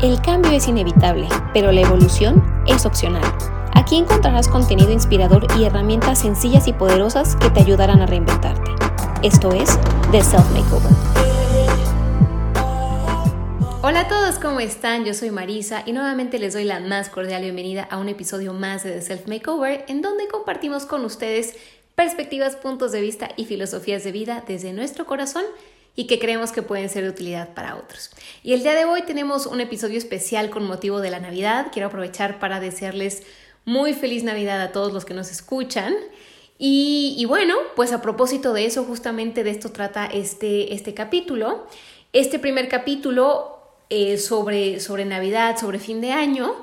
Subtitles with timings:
[0.00, 3.24] El cambio es inevitable, pero la evolución es opcional.
[3.74, 8.70] Aquí encontrarás contenido inspirador y herramientas sencillas y poderosas que te ayudarán a reinventarte.
[9.24, 9.76] Esto es
[10.12, 10.92] The Self Makeover.
[13.82, 15.04] Hola a todos, ¿cómo están?
[15.04, 18.84] Yo soy Marisa y nuevamente les doy la más cordial bienvenida a un episodio más
[18.84, 21.56] de The Self Makeover en donde compartimos con ustedes
[21.96, 25.42] perspectivas, puntos de vista y filosofías de vida desde nuestro corazón
[25.98, 28.10] y que creemos que pueden ser de utilidad para otros.
[28.44, 31.72] Y el día de hoy tenemos un episodio especial con motivo de la Navidad.
[31.72, 33.24] Quiero aprovechar para desearles
[33.64, 35.92] muy feliz Navidad a todos los que nos escuchan.
[36.56, 41.66] Y, bueno, pues a propósito de eso, justamente de esto trata este, este capítulo.
[42.12, 43.58] Este primer capítulo
[43.90, 46.54] eh, sobre, sobre Navidad, sobre fin de año,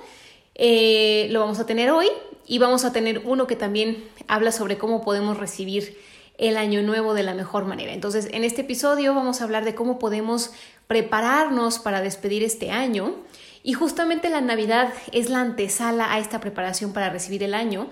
[0.56, 2.08] eh, lo vamos a tener hoy
[2.48, 5.98] y vamos a tener uno que también habla sobre cómo podemos recibir
[6.38, 7.94] el año nuevo de la mejor manera.
[7.94, 10.52] Entonces, en este episodio vamos a hablar de cómo podemos
[10.88, 13.16] prepararnos para despedir este año
[13.64, 17.90] y justamente la Navidad es la antesala a esta preparación para recibir el año.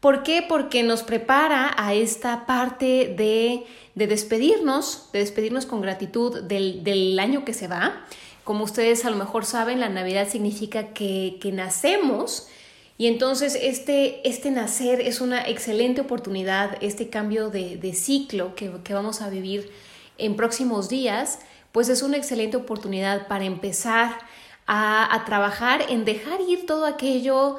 [0.00, 0.44] ¿Por qué?
[0.46, 7.16] Porque nos prepara a esta parte de, de despedirnos, de despedirnos con gratitud del, del,
[7.20, 8.04] año que se va.
[8.42, 12.48] Como ustedes a lo mejor saben, la Navidad significa que, que nacemos
[12.98, 18.70] y entonces este, este nacer es una excelente oportunidad, este cambio de, de ciclo que,
[18.84, 19.70] que, vamos a vivir
[20.18, 21.40] en próximos días,
[21.72, 24.18] pues es una excelente oportunidad para empezar
[24.66, 27.56] a, a trabajar en dejar ir todo aquello.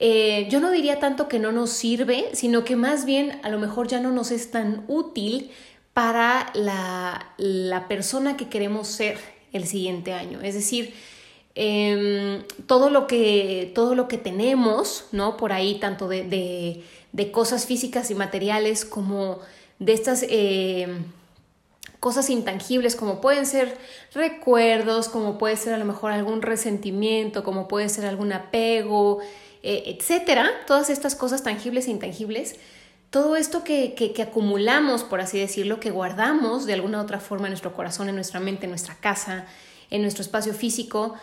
[0.00, 3.58] Eh, yo no diría tanto que no nos sirve, sino que más bien a lo
[3.58, 5.50] mejor ya no nos es tan útil
[5.92, 9.18] para la, la persona que queremos ser
[9.52, 10.40] el siguiente año.
[10.40, 10.94] Es decir,
[11.60, 15.36] eh, todo, lo que, todo lo que tenemos, ¿no?
[15.36, 16.22] Por ahí, tanto de,
[17.12, 19.40] de, cosas físicas y materiales como
[19.80, 20.86] de estas eh,
[21.98, 23.76] cosas intangibles, como pueden ser
[24.14, 29.18] recuerdos, como puede ser a lo mejor algún resentimiento, como puede ser algún apego,
[29.64, 30.48] eh, etcétera.
[30.64, 32.54] Todas estas cosas tangibles e intangibles.
[33.10, 37.18] Todo esto que, que, que, acumulamos, por así decirlo, que guardamos de alguna u otra
[37.18, 39.46] forma en nuestro corazón, en nuestra mente, en nuestra casa,
[39.90, 41.16] en nuestro espacio físico,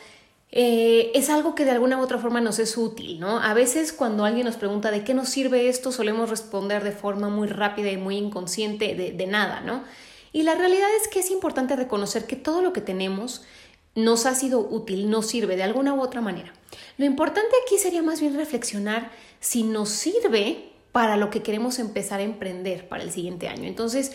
[0.51, 3.39] eh, es algo que de alguna u otra forma nos es útil, ¿no?
[3.39, 7.29] A veces cuando alguien nos pregunta de qué nos sirve esto, solemos responder de forma
[7.29, 9.83] muy rápida y muy inconsciente de, de nada, ¿no?
[10.31, 13.43] Y la realidad es que es importante reconocer que todo lo que tenemos
[13.95, 16.53] nos ha sido útil, nos sirve de alguna u otra manera.
[16.97, 22.19] Lo importante aquí sería más bien reflexionar si nos sirve para lo que queremos empezar
[22.19, 23.67] a emprender para el siguiente año.
[23.67, 24.13] Entonces,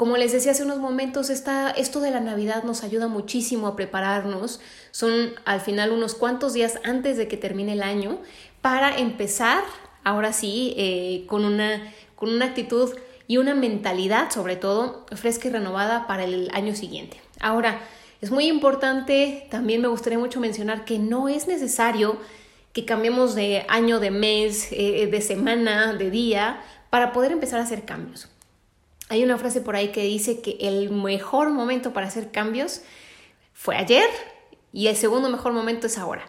[0.00, 3.76] como les decía hace unos momentos, esta, esto de la Navidad nos ayuda muchísimo a
[3.76, 4.58] prepararnos.
[4.92, 8.18] Son al final unos cuantos días antes de que termine el año
[8.62, 9.62] para empezar,
[10.02, 12.96] ahora sí, eh, con, una, con una actitud
[13.26, 17.20] y una mentalidad, sobre todo, fresca y renovada para el año siguiente.
[17.38, 17.78] Ahora,
[18.22, 22.16] es muy importante, también me gustaría mucho mencionar que no es necesario
[22.72, 27.64] que cambiemos de año, de mes, eh, de semana, de día, para poder empezar a
[27.64, 28.30] hacer cambios.
[29.10, 32.82] Hay una frase por ahí que dice que el mejor momento para hacer cambios
[33.52, 34.08] fue ayer
[34.72, 36.24] y el segundo mejor momento es ahora.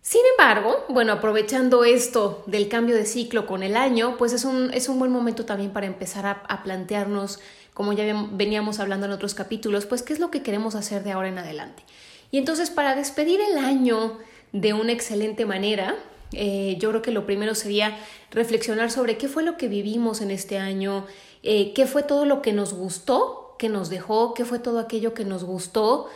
[0.00, 4.72] Sin embargo, bueno, aprovechando esto del cambio de ciclo con el año, pues es un,
[4.72, 7.40] es un buen momento también para empezar a, a plantearnos,
[7.74, 11.12] como ya veníamos hablando en otros capítulos, pues qué es lo que queremos hacer de
[11.12, 11.82] ahora en adelante.
[12.30, 14.16] Y entonces para despedir el año
[14.52, 15.94] de una excelente manera,
[16.32, 17.98] eh, yo creo que lo primero sería
[18.30, 21.06] reflexionar sobre qué fue lo que vivimos en este año,
[21.42, 25.14] eh, qué fue todo lo que nos gustó, que nos dejó, qué fue todo aquello
[25.14, 26.08] que nos gustó,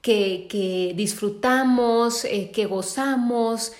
[0.00, 3.72] que, que disfrutamos, eh, que gozamos.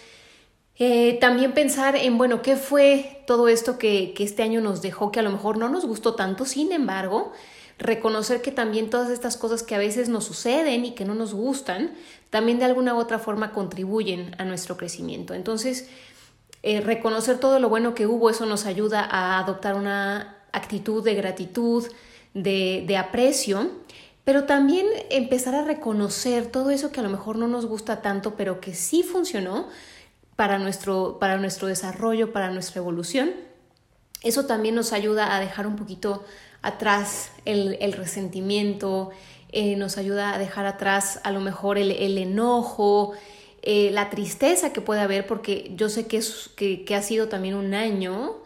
[1.21, 5.19] También pensar en, bueno, qué fue todo esto que, que este año nos dejó, que
[5.19, 7.32] a lo mejor no nos gustó tanto, sin embargo,
[7.78, 11.33] reconocer que también todas estas cosas que a veces nos suceden y que no nos
[11.33, 11.93] gustan,
[12.31, 15.34] también de alguna u otra forma contribuyen a nuestro crecimiento.
[15.34, 15.88] Entonces,
[16.62, 21.15] eh, reconocer todo lo bueno que hubo, eso nos ayuda a adoptar una actitud de
[21.15, 21.87] gratitud,
[22.34, 23.71] de, de aprecio,
[24.25, 28.34] pero también empezar a reconocer todo eso que a lo mejor no nos gusta tanto,
[28.34, 29.69] pero que sí funcionó
[30.37, 33.31] para nuestro, para nuestro desarrollo, para nuestra evolución.
[34.23, 36.25] Eso también nos ayuda a dejar un poquito
[36.62, 39.10] atrás el, el resentimiento,
[39.50, 43.12] eh, nos ayuda a dejar atrás a lo mejor el, el enojo,
[43.62, 47.28] eh, la tristeza que puede haber, porque yo sé que, es, que, que ha sido
[47.28, 48.37] también un año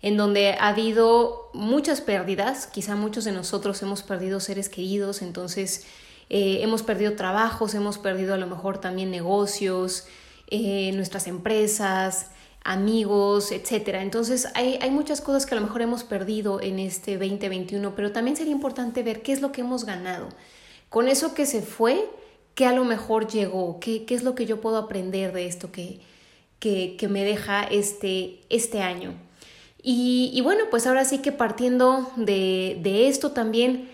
[0.00, 5.86] en donde ha habido muchas pérdidas, quizá muchos de nosotros hemos perdido seres queridos, entonces
[6.30, 10.06] eh, hemos perdido trabajos, hemos perdido a lo mejor también negocios,
[10.50, 12.28] nuestras empresas,
[12.64, 13.96] amigos, etc.
[14.00, 18.10] Entonces hay, hay muchas cosas que a lo mejor hemos perdido en este 2021, pero
[18.10, 20.28] también sería importante ver qué es lo que hemos ganado.
[20.88, 22.08] Con eso que se fue,
[22.54, 25.70] qué a lo mejor llegó, qué, qué es lo que yo puedo aprender de esto
[25.70, 26.00] que,
[26.58, 29.12] que, que me deja este, este año.
[29.82, 33.90] Y, y, bueno, pues ahora sí que partiendo de, de esto también,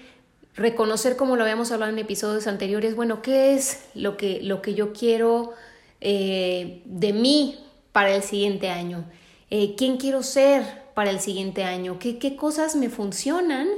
[0.54, 4.74] reconocer como lo habíamos hablado en episodios anteriores, bueno, ¿qué es lo que, lo que
[4.74, 5.52] yo quiero
[6.00, 7.58] eh, de mí
[7.92, 9.04] para el siguiente año?
[9.50, 10.64] Eh, ¿Quién quiero ser
[10.94, 11.98] para el siguiente año?
[11.98, 13.68] ¿Qué, qué cosas me funcionan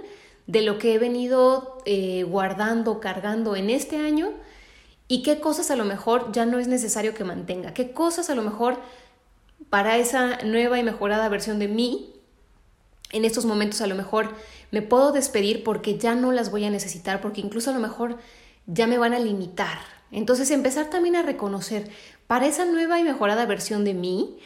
[0.47, 4.31] de lo que he venido eh, guardando, cargando en este año?
[5.09, 7.75] ¿Y qué cosas a lo mejor ya no es necesario que mantenga?
[7.75, 8.79] ¿Qué cosas a lo mejor
[9.71, 12.13] para esa nueva y mejorada versión de mí,
[13.11, 14.35] en estos momentos a lo mejor
[14.71, 18.19] me puedo despedir porque ya no las voy a necesitar, porque incluso a lo mejor
[18.67, 19.79] ya me van a limitar.
[20.13, 21.91] Entonces empezar también a reconocer
[22.27, 24.37] para esa nueva y mejorada versión de mí,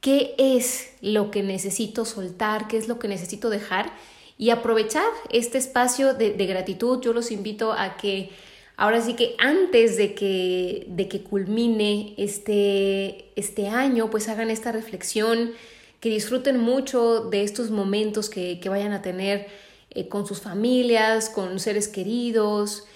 [0.00, 3.92] qué es lo que necesito soltar, qué es lo que necesito dejar
[4.36, 7.00] y aprovechar este espacio de, gratitud.
[7.00, 8.30] Yo los invito a que
[8.74, 14.72] Ahora sí que antes de que, de que culmine este, este año, pues hagan esta
[14.72, 15.52] reflexión,
[16.00, 19.46] que disfruten mucho de estos momentos que, que vayan a tener
[19.90, 22.86] eh, con sus familias, con seres queridos,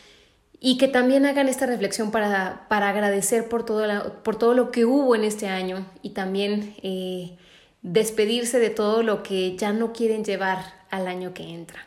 [0.60, 4.84] y que también hagan esta reflexión para, para agradecer por todo, por todo lo que
[4.84, 7.36] hubo en este año y también eh,
[7.82, 11.86] despedirse de todo lo que ya no quieren llevar al año que entra.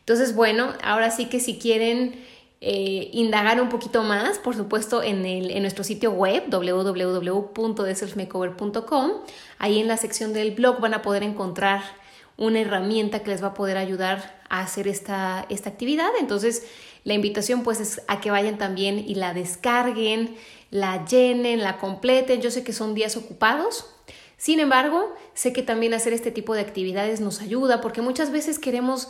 [0.00, 2.14] Entonces, bueno, ahora sí que si quieren
[2.62, 9.12] eh, indagar un poquito más, por supuesto, en, el, en nuestro sitio web www.theselfmakeover.com.
[9.58, 11.80] Ahí en la sección del blog van a poder encontrar
[12.36, 16.10] una herramienta que les va a poder ayudar a hacer esta, esta actividad.
[16.18, 16.66] Entonces,
[17.04, 20.36] la invitación pues es a que vayan también y la descarguen,
[20.70, 22.40] la llenen, la completen.
[22.40, 23.86] Yo sé que son días ocupados.
[24.36, 28.58] Sin embargo, sé que también hacer este tipo de actividades nos ayuda porque muchas veces
[28.58, 29.08] queremos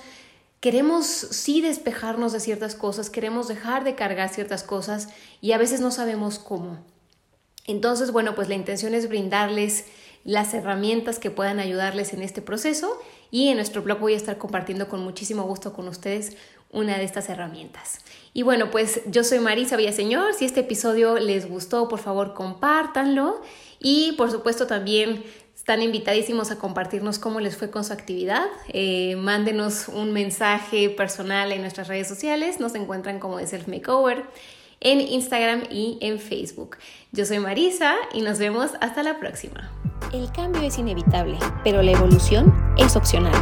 [0.61, 5.09] Queremos sí despejarnos de ciertas cosas, queremos dejar de cargar ciertas cosas
[5.41, 6.77] y a veces no sabemos cómo.
[7.67, 9.87] Entonces, bueno, pues la intención es brindarles
[10.23, 13.01] las herramientas que puedan ayudarles en este proceso
[13.31, 16.37] y en nuestro blog voy a estar compartiendo con muchísimo gusto con ustedes
[16.73, 18.01] una de estas herramientas.
[18.33, 23.41] Y bueno, pues yo soy Marisa Villaseñor, si este episodio les gustó, por favor compártanlo
[23.81, 25.25] y por supuesto también
[25.57, 28.47] están invitadísimos a compartirnos cómo les fue con su actividad.
[28.69, 32.61] Eh, mándenos un mensaje personal en nuestras redes sociales.
[32.61, 34.25] Nos encuentran como de Self Makeover
[34.81, 36.79] en Instagram y en Facebook.
[37.13, 39.71] Yo soy Marisa y nos vemos hasta la próxima.
[40.13, 43.35] El cambio es inevitable, pero la evolución es opcional.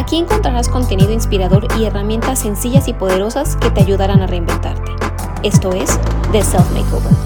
[0.00, 4.92] Aquí encontrarás contenido inspirador y herramientas sencillas y poderosas que te ayudarán a reinventarte.
[5.42, 6.00] Esto es
[6.32, 7.12] The Self Makeover.